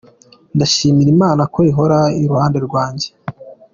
Ndashimira 0.55 1.09
Imana 1.15 1.41
ko 1.53 1.59
ihora 1.69 1.99
iruhande 2.23 2.57
rwanjye”. 2.67 3.07